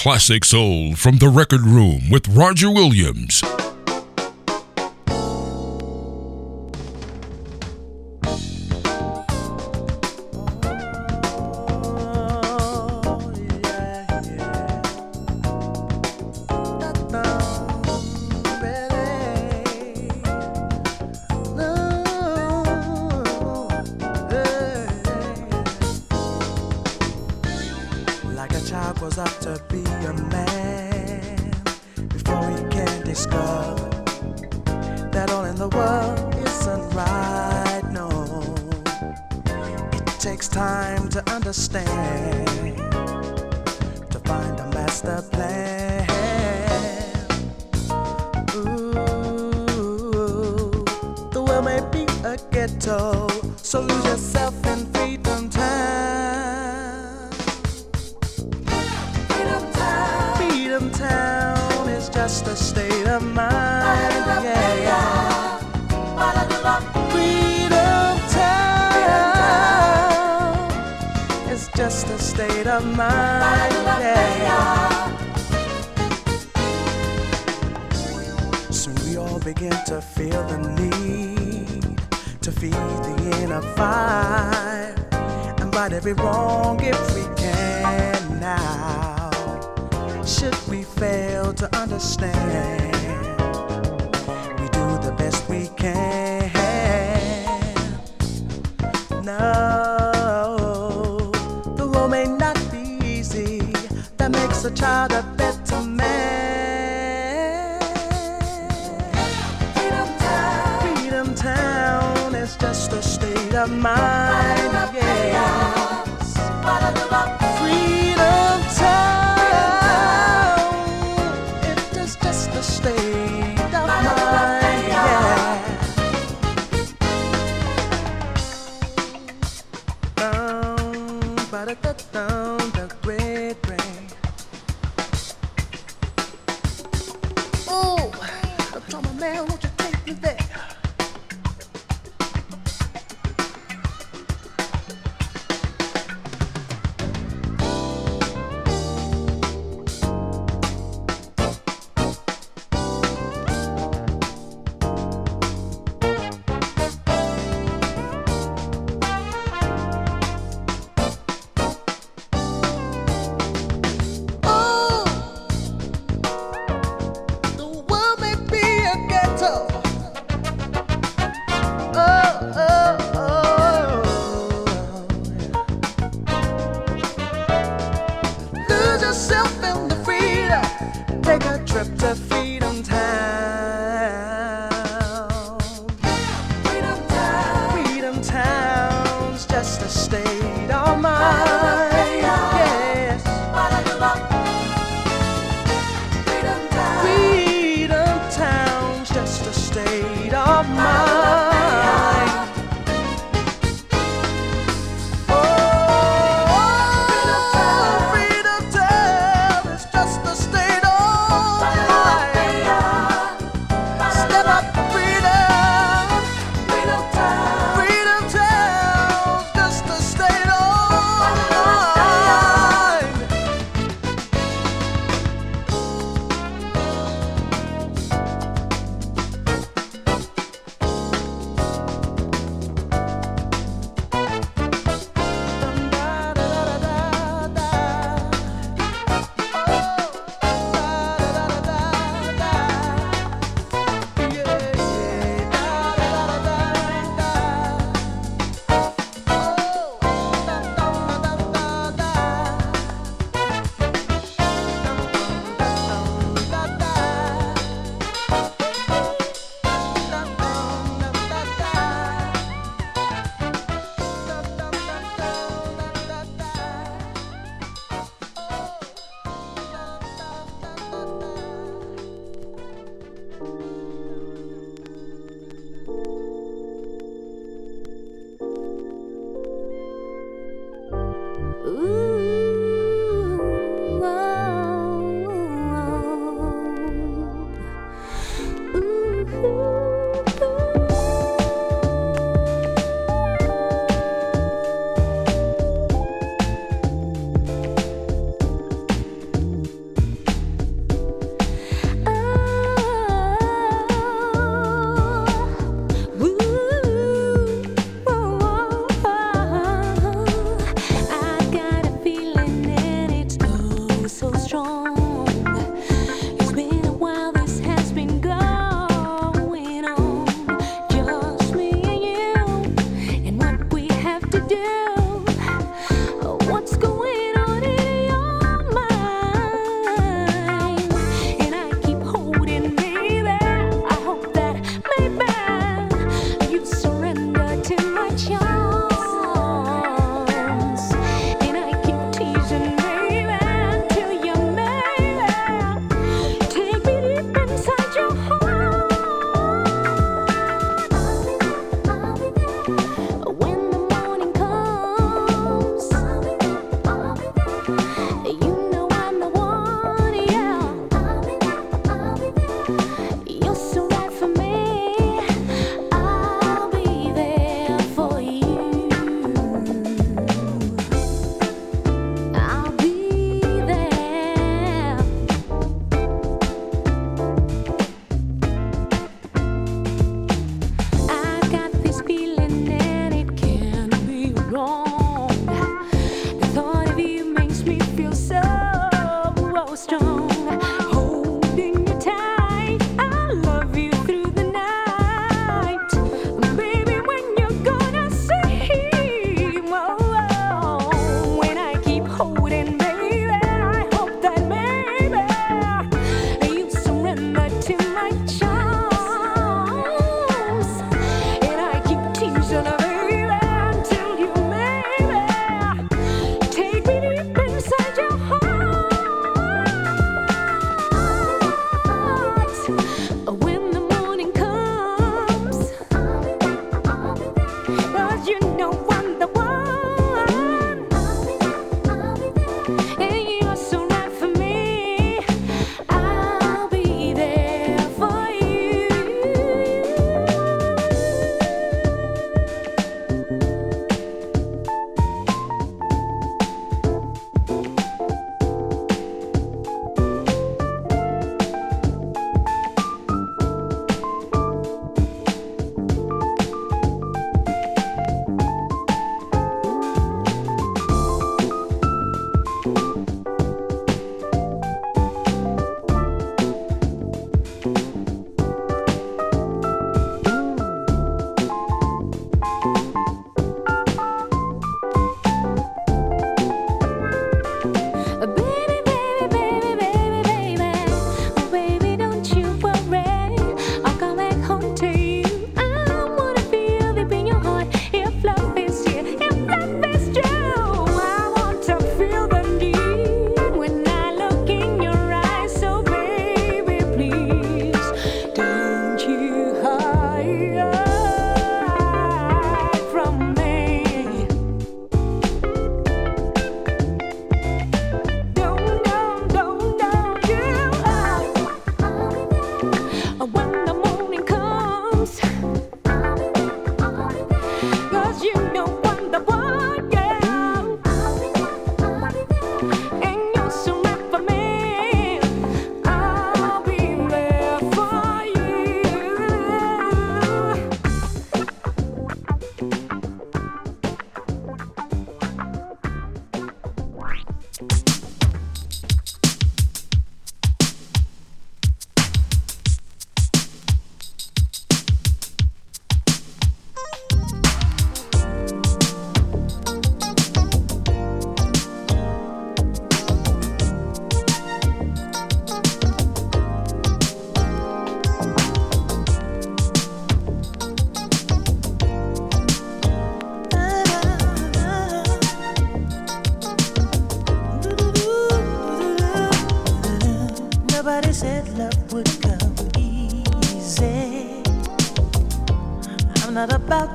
[0.00, 3.42] classic soul from the record room with Roger Williams.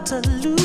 [0.06, 0.65] To lose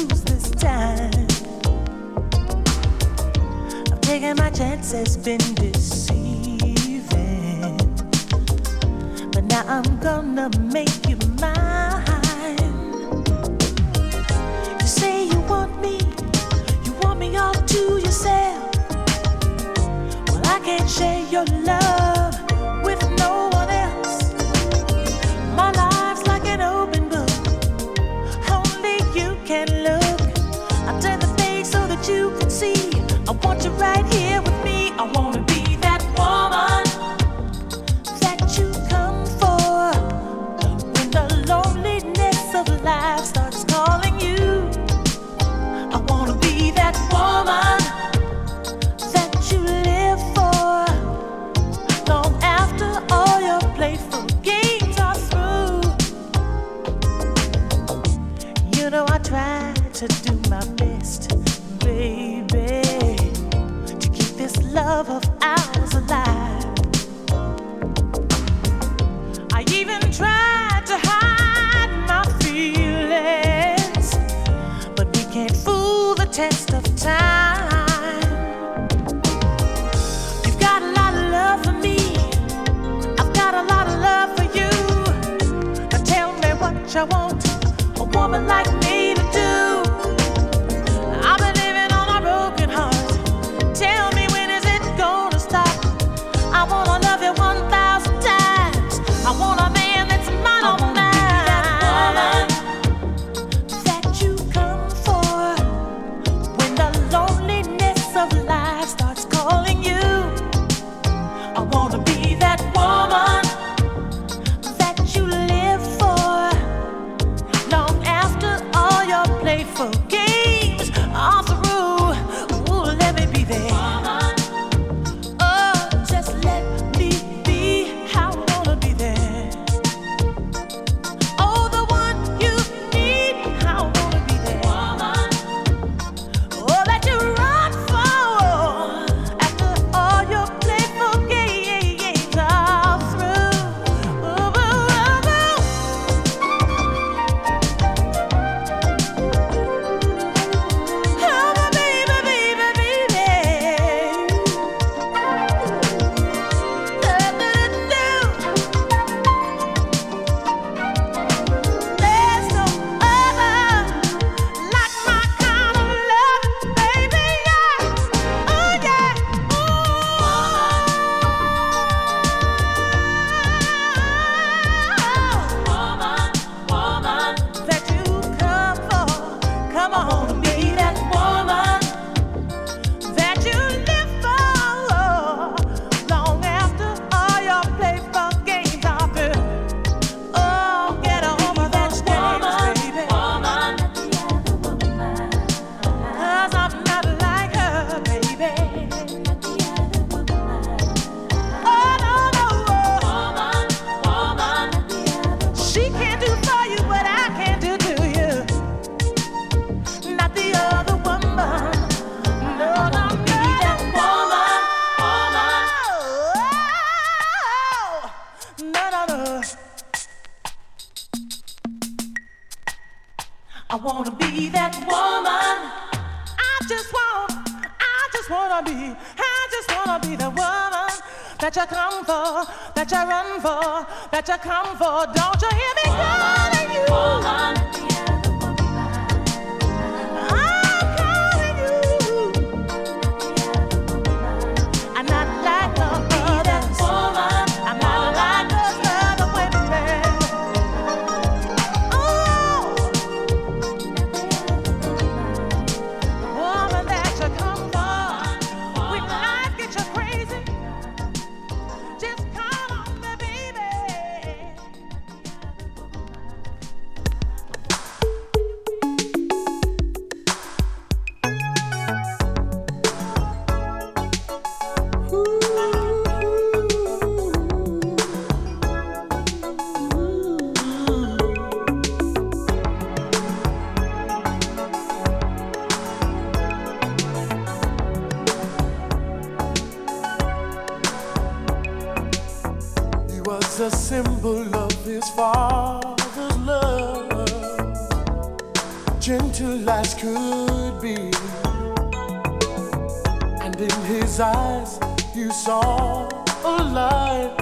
[305.31, 306.09] you saw
[306.45, 307.37] a light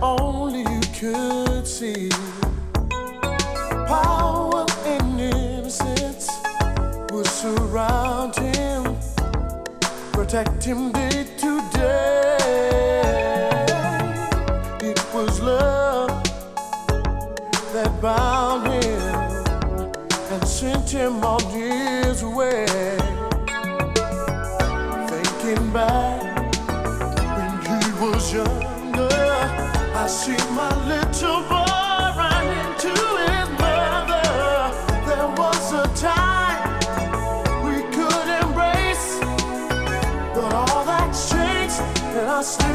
[0.00, 2.08] only you could see.
[3.86, 6.30] Power and innocence
[7.12, 8.96] would surround him,
[10.12, 10.99] protect him.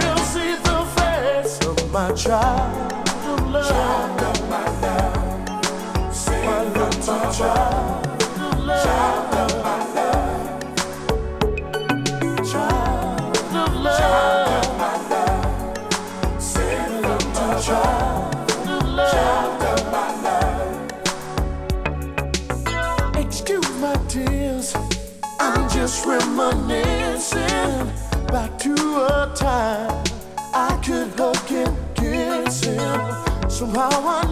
[0.06, 2.94] still see the face of my child
[3.28, 3.70] of love.
[3.70, 6.16] Child of my love.
[6.16, 7.86] See my little child.
[25.86, 27.40] just reminiscing
[28.28, 29.95] back to a time
[33.56, 34.25] Somehow I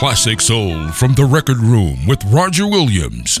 [0.00, 3.38] classic soul from the record room with Roger Williams.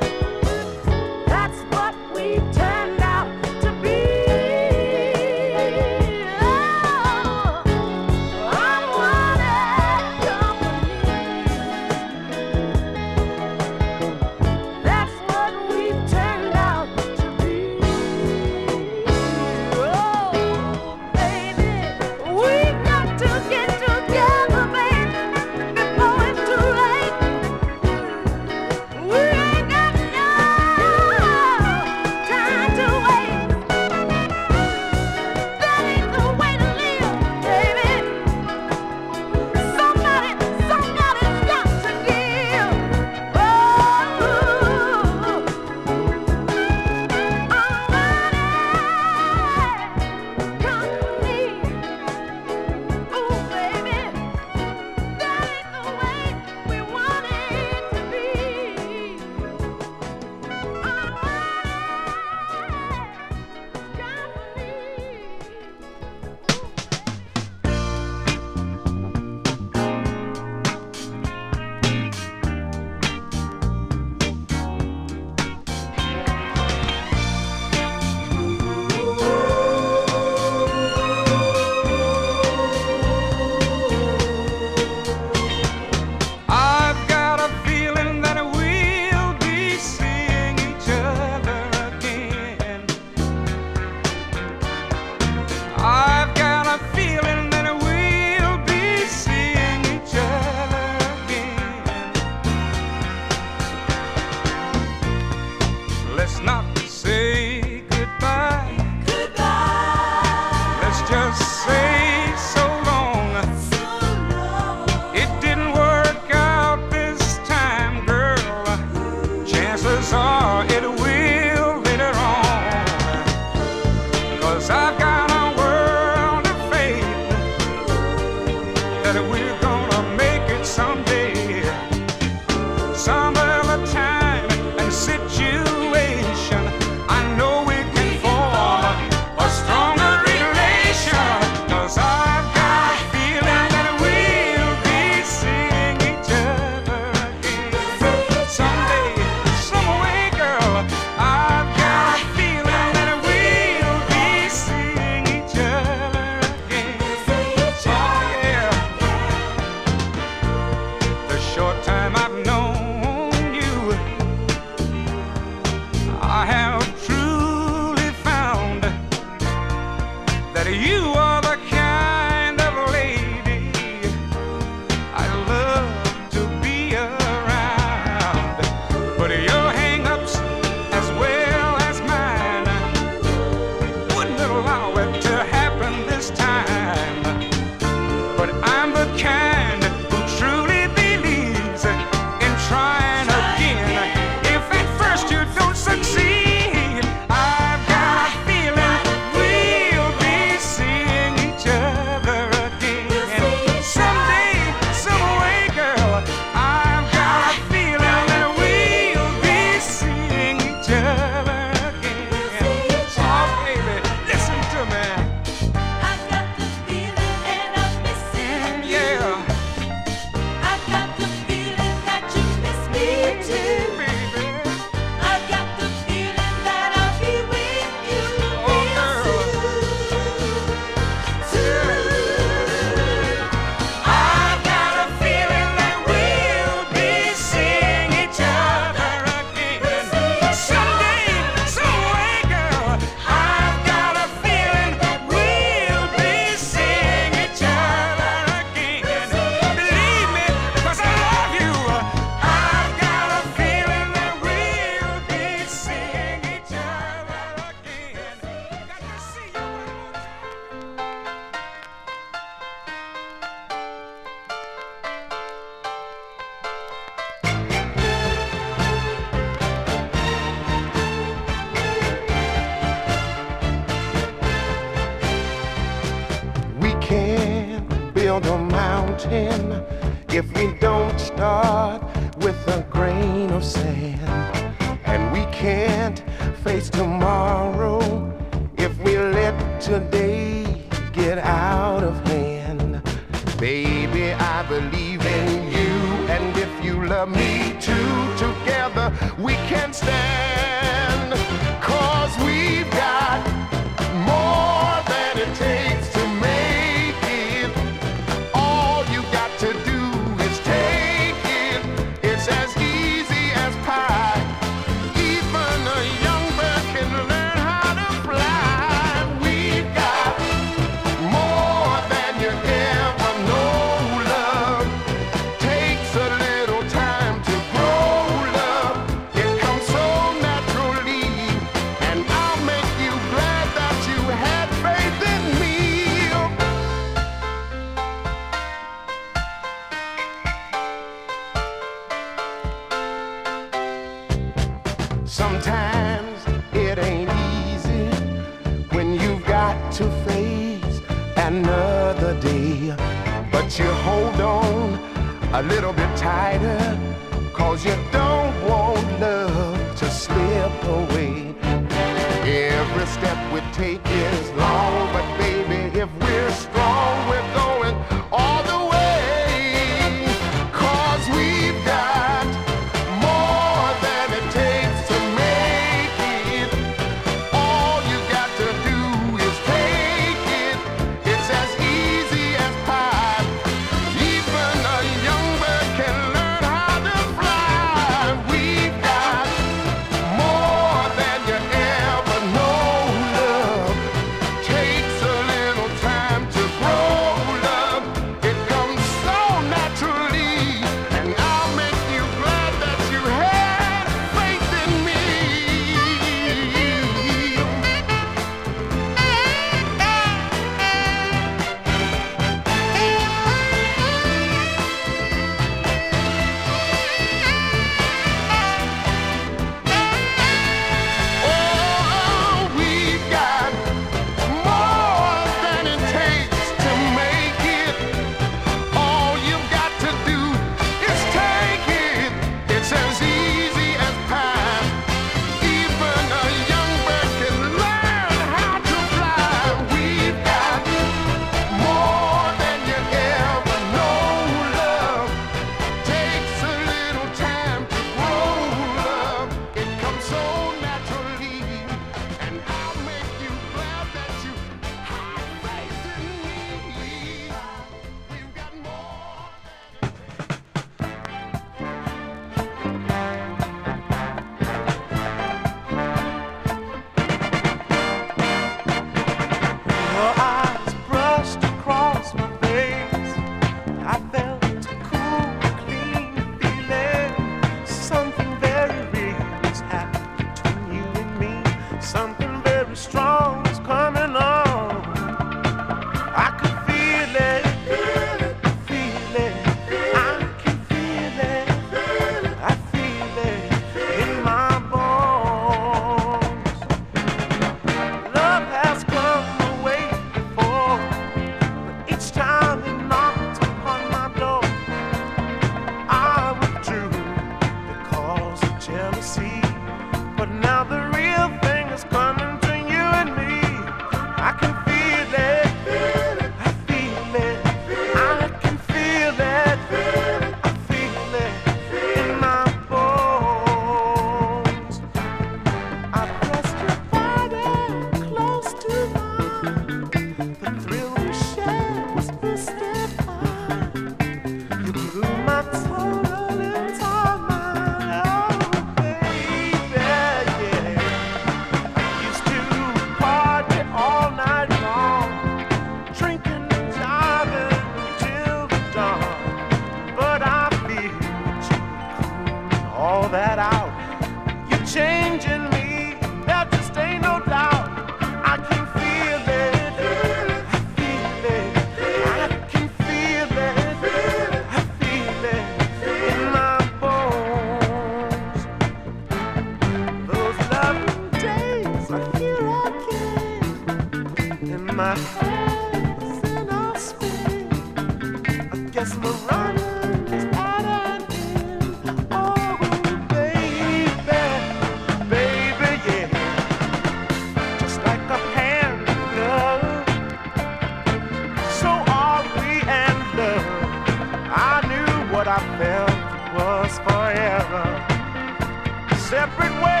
[599.31, 600.00] Separate ways,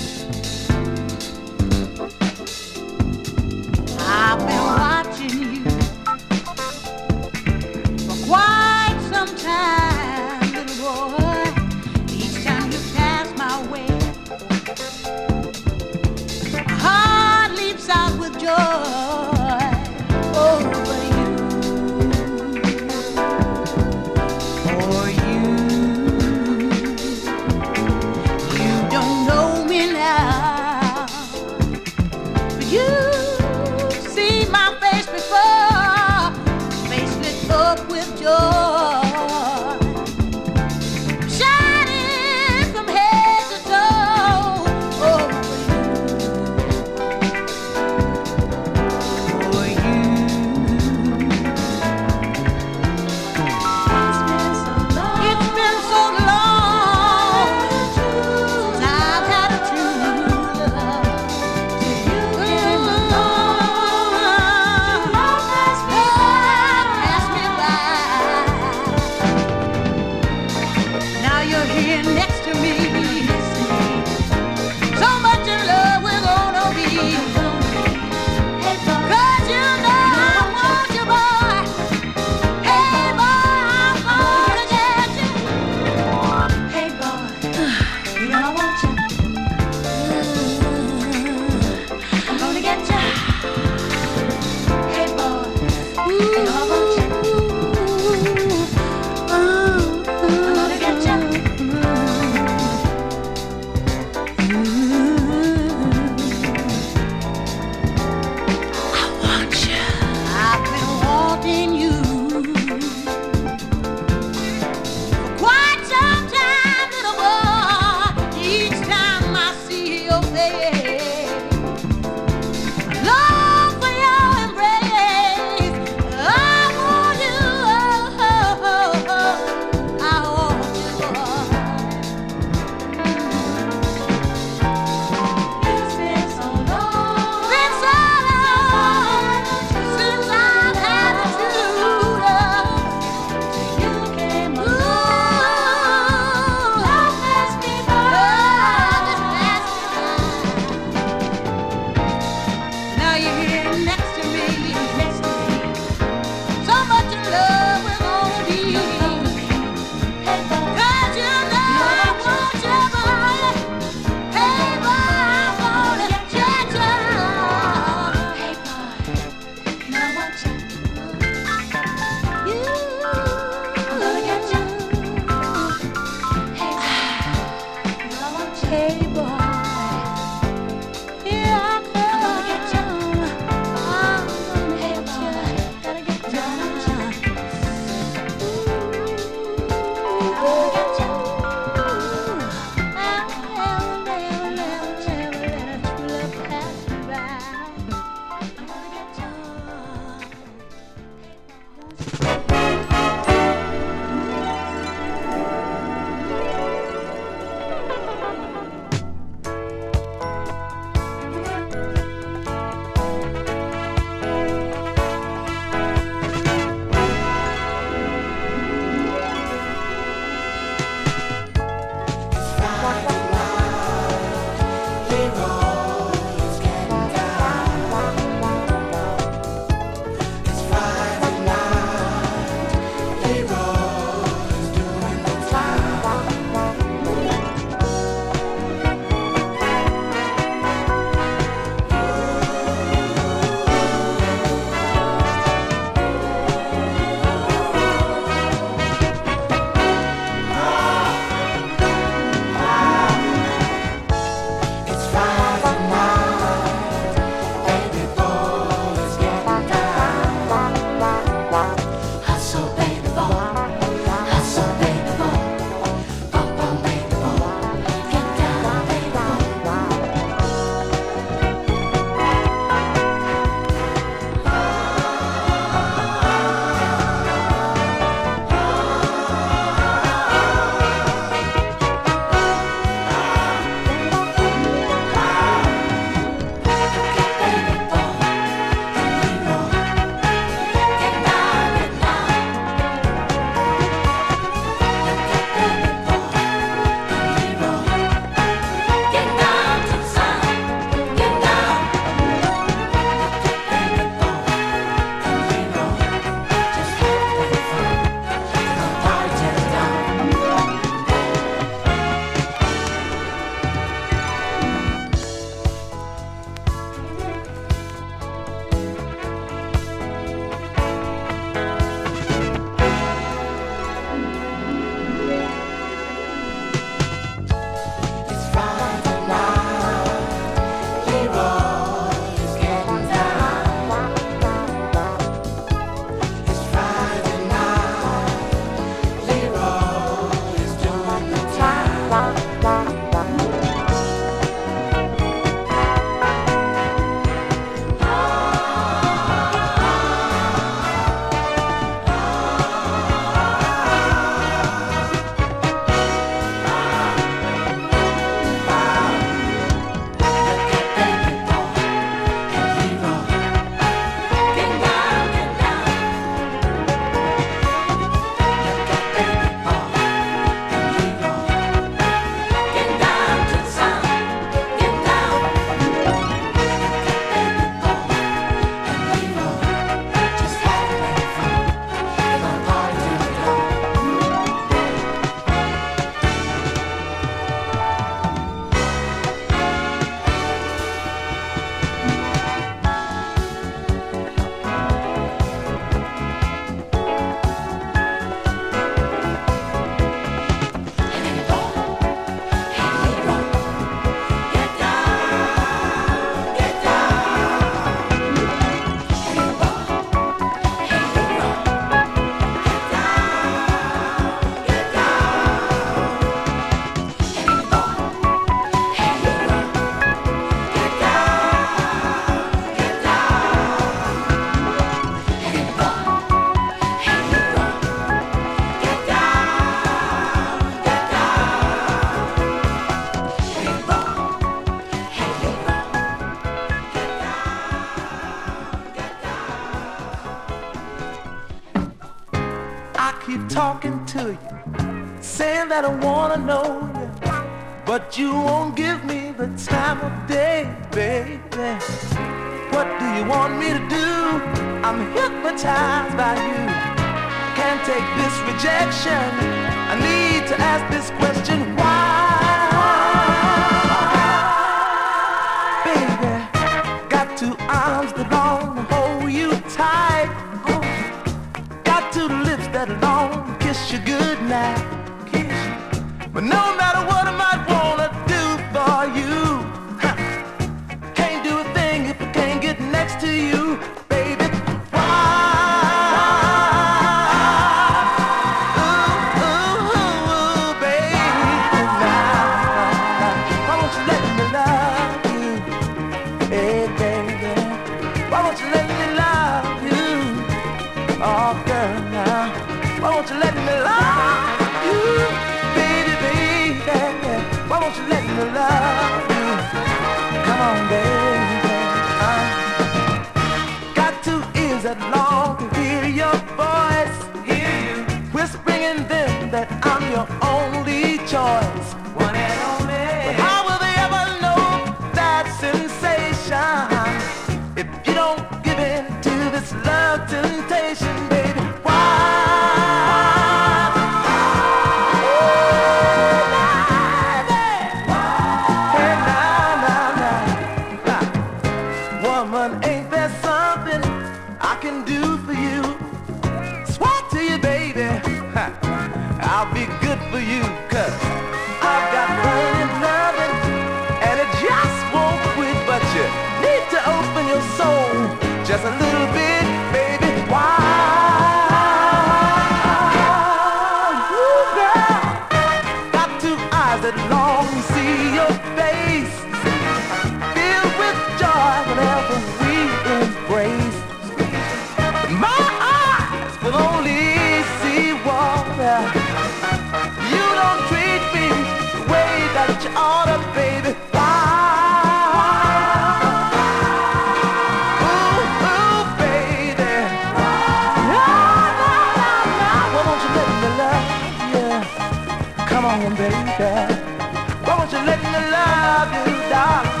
[597.91, 600.00] you let me love you, darling?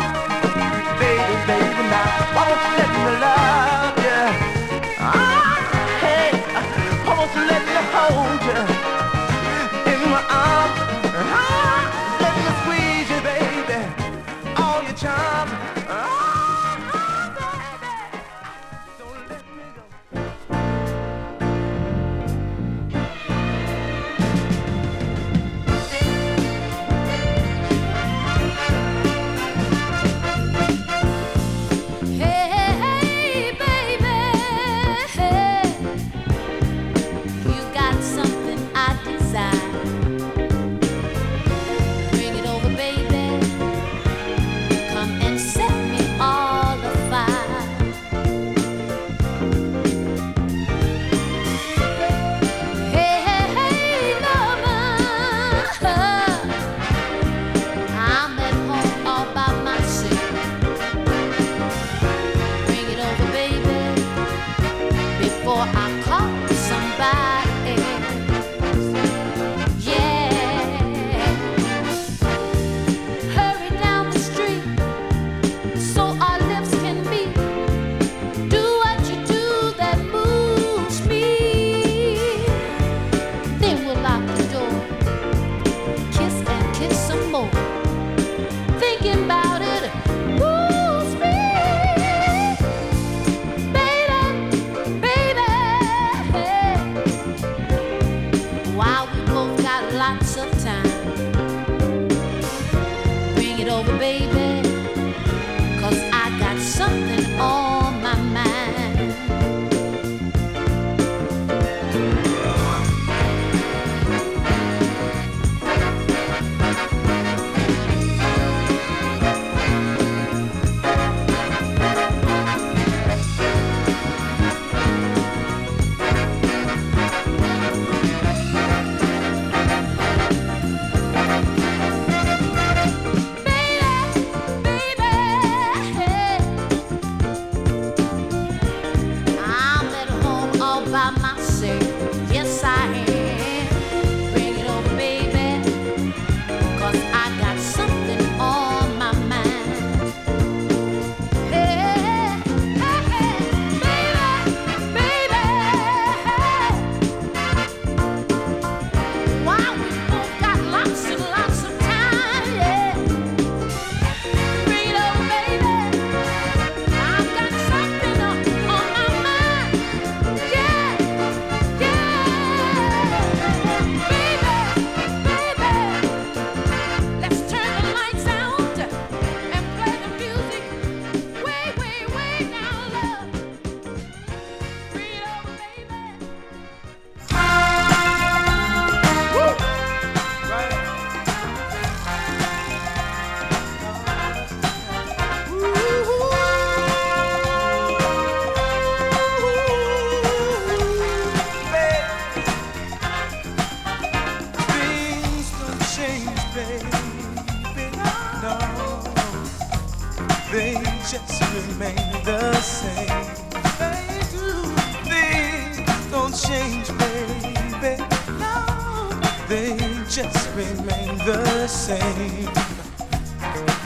[221.71, 222.47] same.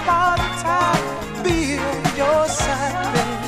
[0.07, 1.79] All the time being
[2.17, 3.43] your side, babe.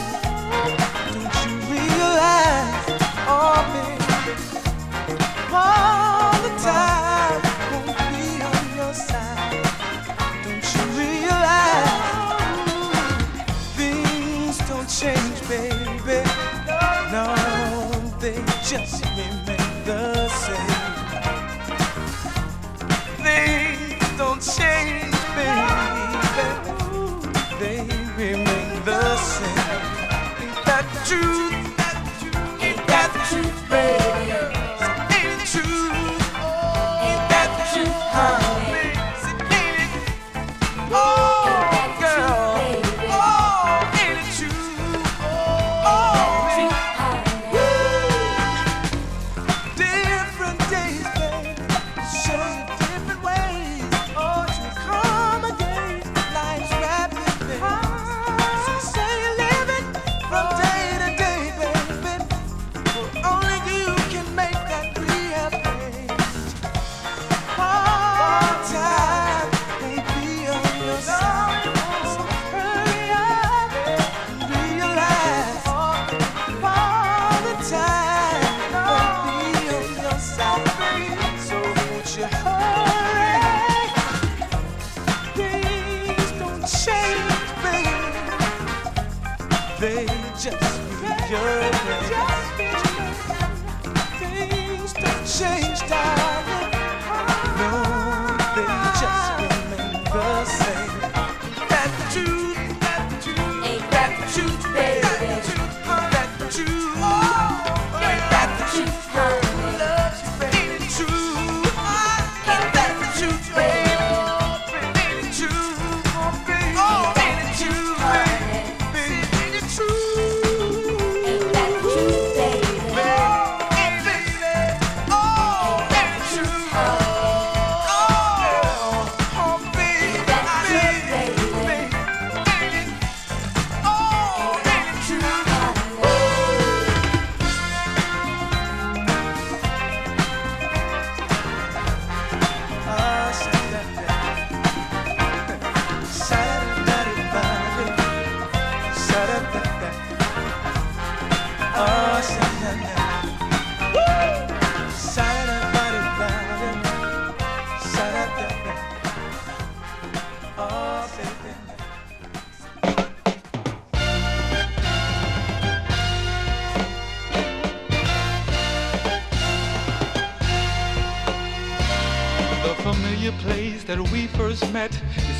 [1.11, 4.38] Don't you realize, oh, babe,
[5.51, 7.41] all the time
[7.72, 9.65] won't be on your side.
[10.43, 11.91] Don't you realize
[13.76, 16.22] things don't change, baby?
[17.11, 17.26] No,
[18.19, 19.06] they just.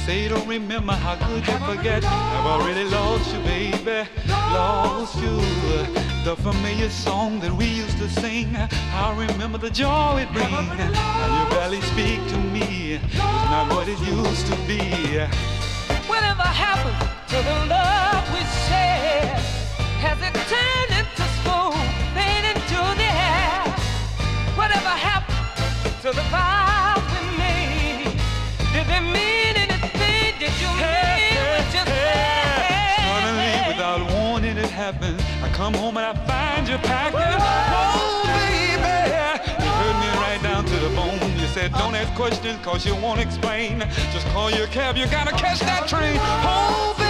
[0.08, 2.02] say you don't remember how good you forget.
[2.06, 5.36] I've already lost you, baby, lost you.
[6.24, 10.52] The familiar song that we used to sing, I remember the joy it brings.
[10.52, 13.18] Now you barely speak to me, it's
[13.52, 14.80] not what it used to be.
[16.08, 17.97] Whatever happened to the love?
[35.68, 37.19] come home and I find you packing.
[37.19, 38.88] Oh, baby,
[39.61, 41.19] you hurt me right down to the bone.
[41.38, 43.81] You said don't ask questions cause you won't explain.
[44.14, 46.19] Just call your cab, you gotta catch that train.
[46.22, 47.07] Oh, baby.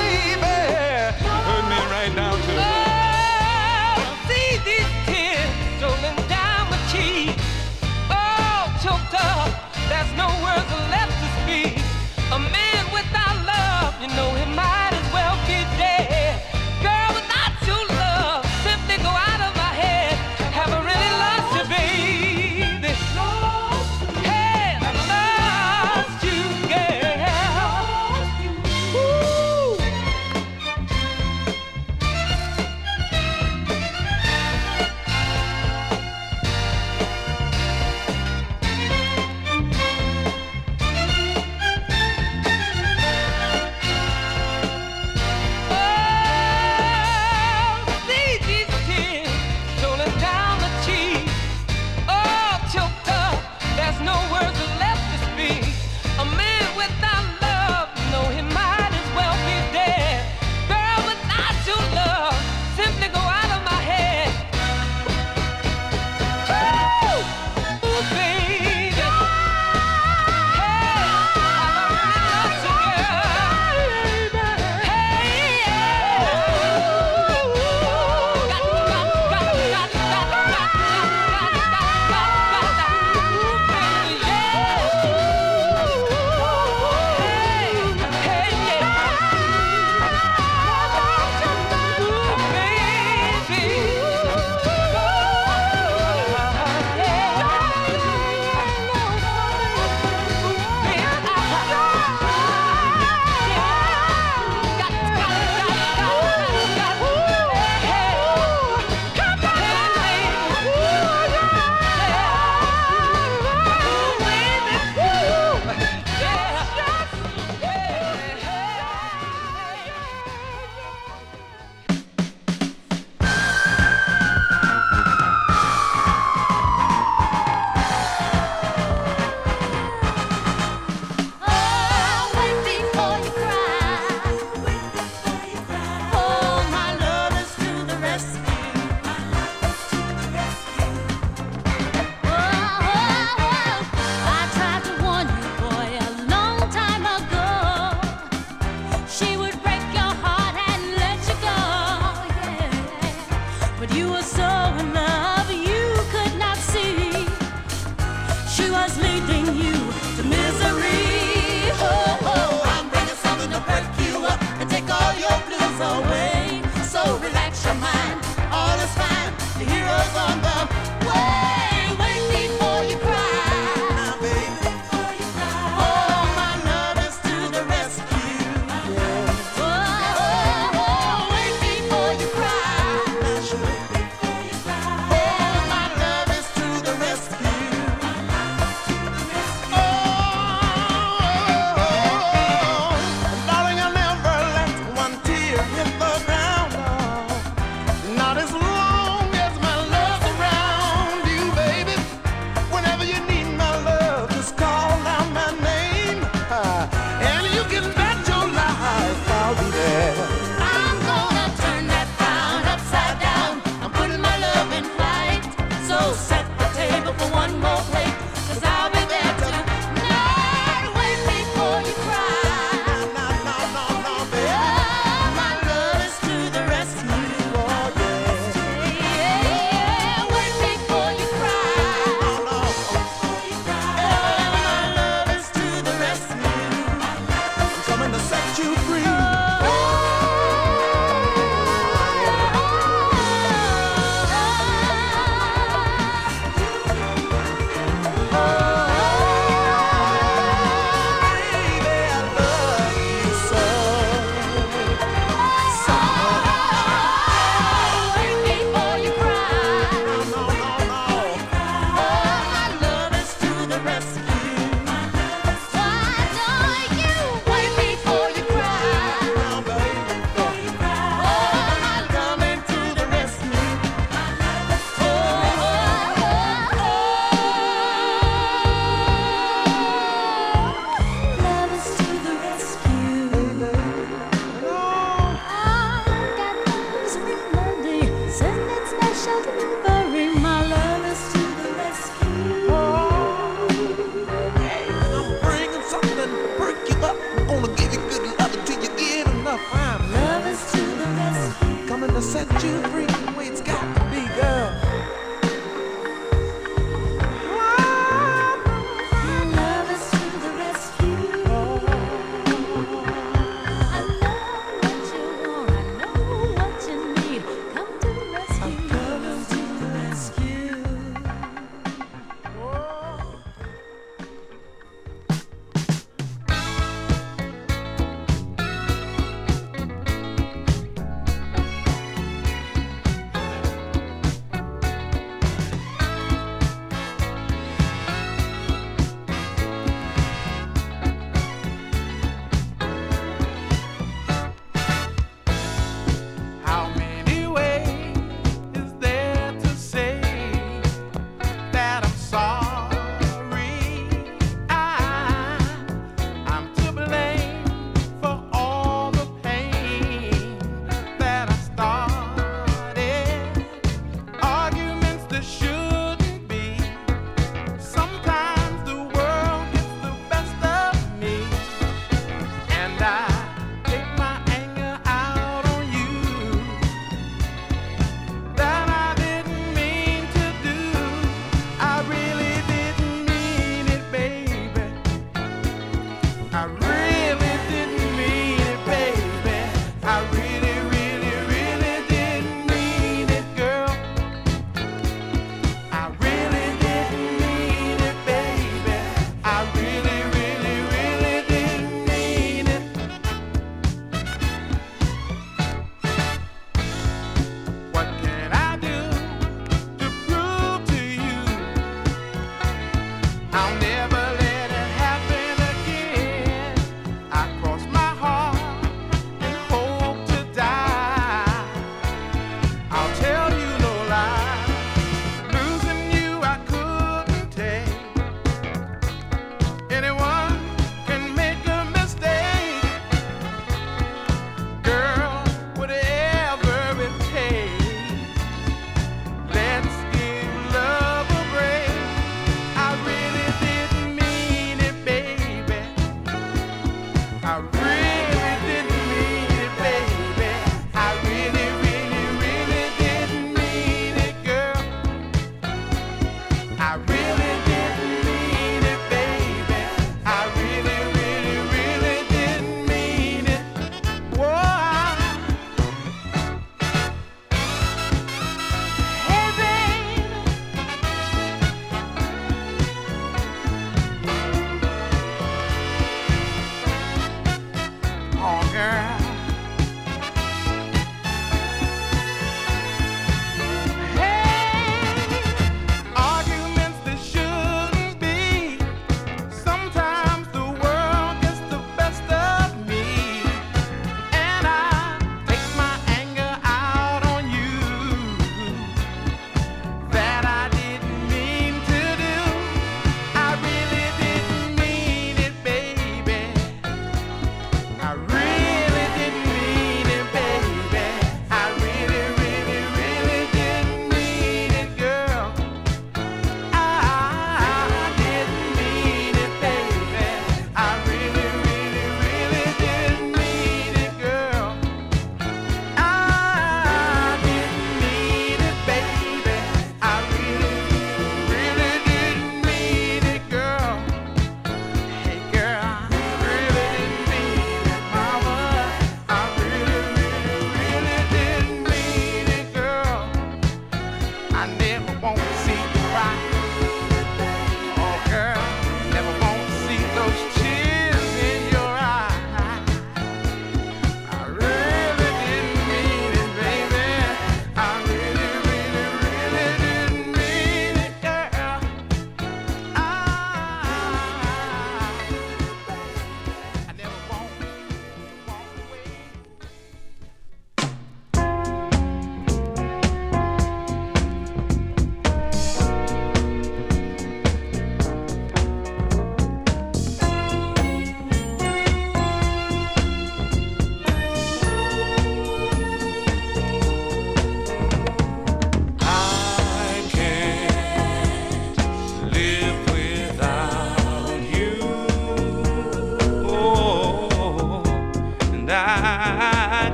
[447.47, 447.96] I really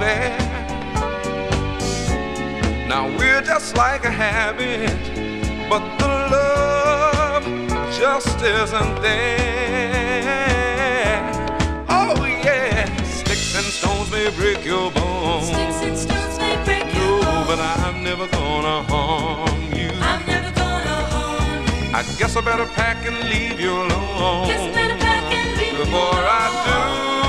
[0.00, 0.38] there.
[2.88, 4.98] Now we're just like a habit,
[5.68, 7.44] but the love
[7.92, 9.60] just isn't there.
[11.88, 15.48] Oh yeah, sticks and stones may break your bones.
[15.48, 17.24] Sticks and stones may break your bones.
[17.24, 19.90] No, but I'm never gonna harm you.
[20.00, 21.94] I'm never gonna harm you.
[21.94, 24.48] I guess I better pack and leave you alone.
[24.48, 26.24] Guess I better pack and leave Before you alone.
[26.26, 27.19] I do.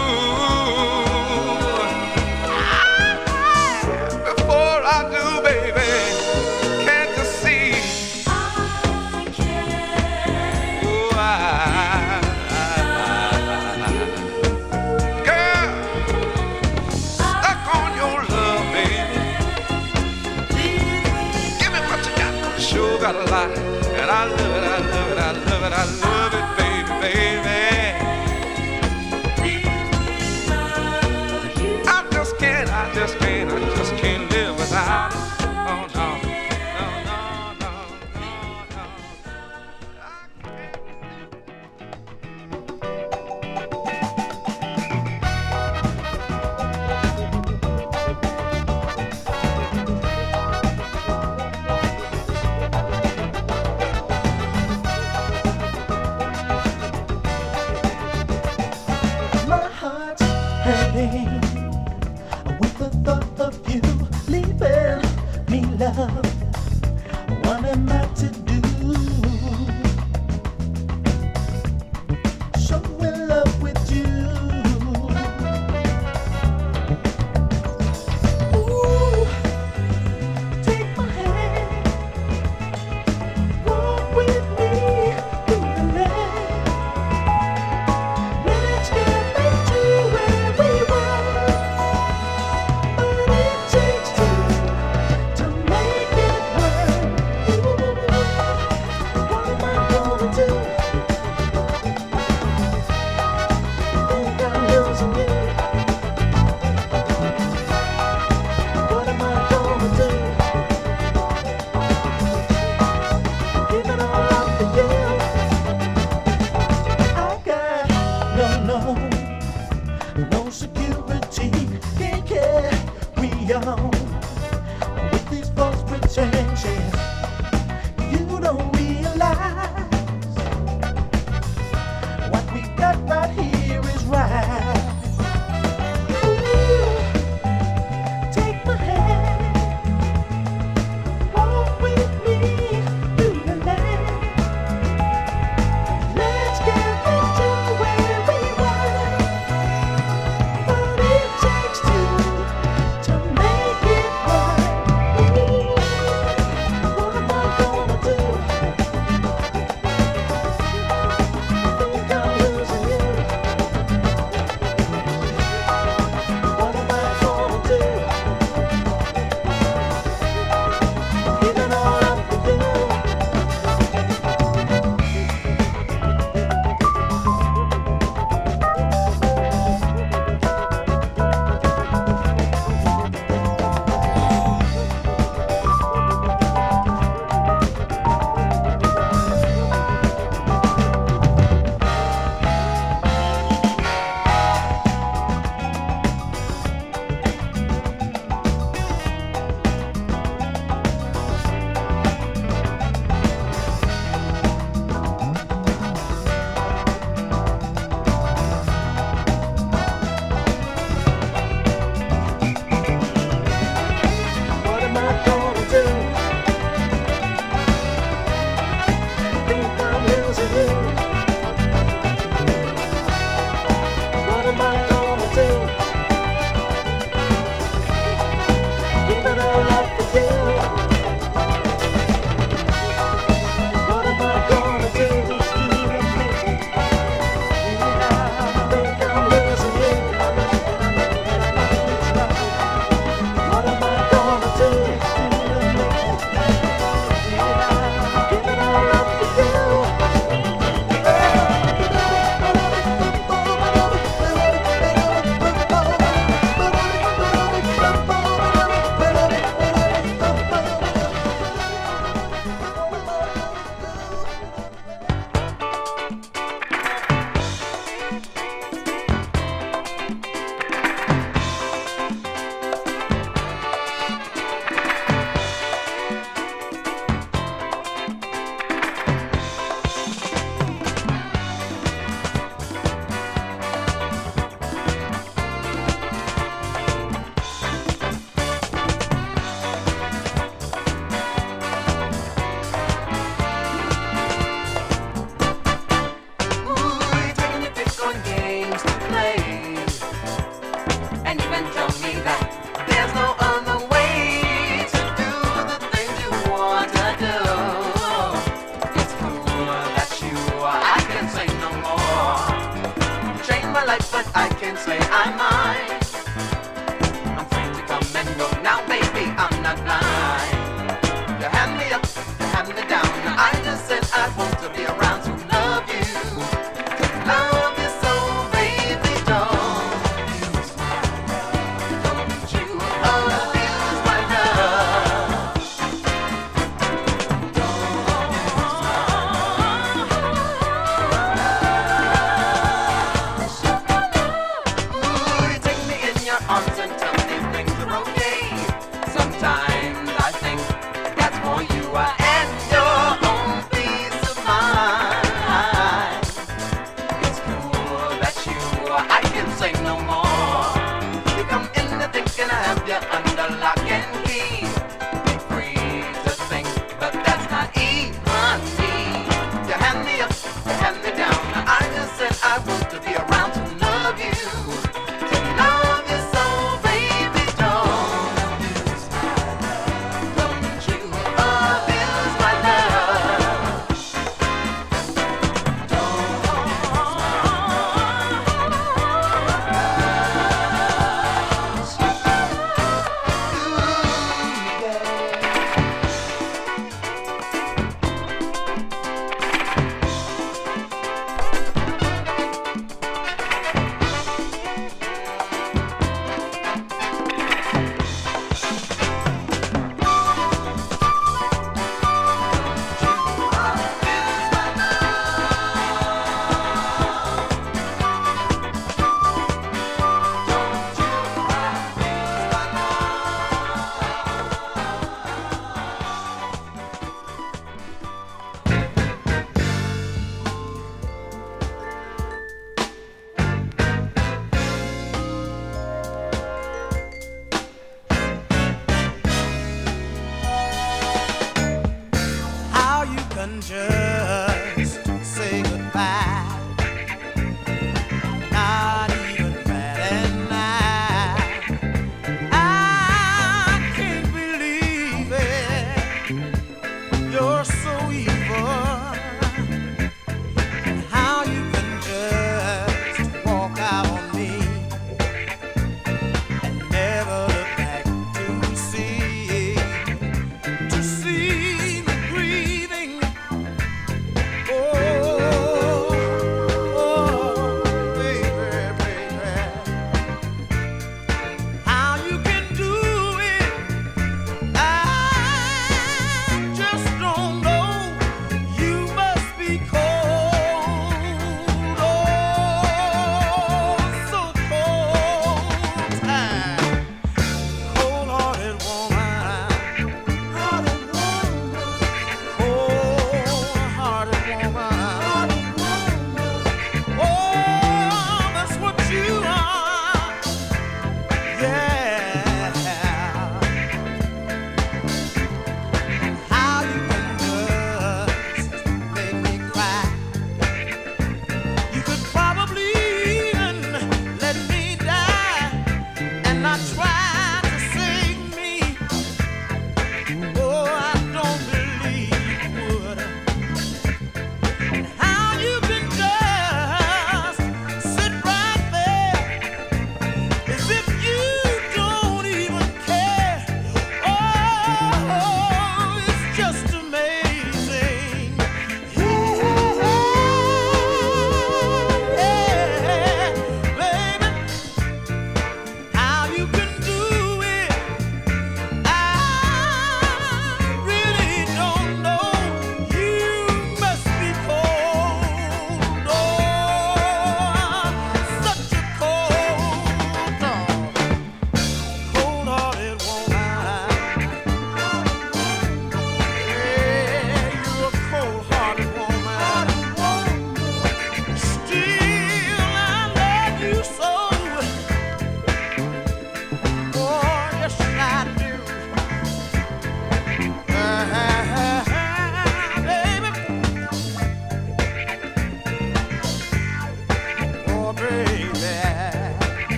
[4.84, 5.81] I do, baby.